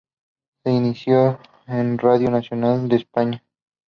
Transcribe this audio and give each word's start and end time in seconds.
Se 0.63 0.71
inició 0.71 1.37
en 1.67 1.99
Radio 1.99 2.31
Nacional 2.31 2.89
de 2.89 2.95
España. 2.95 3.43